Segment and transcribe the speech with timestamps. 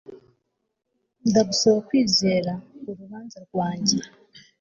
[1.29, 2.51] Ndagusaba kwizera
[2.89, 3.97] urubanza rwanjye